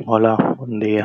[0.00, 1.04] Hola, bon dia.